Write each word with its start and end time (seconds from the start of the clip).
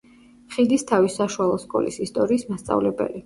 ხიდისთავის 0.55 1.17
საშუალო 1.19 1.59
სკოლის 1.65 1.99
ისტორიის 2.09 2.47
მასწავლებელი. 2.55 3.17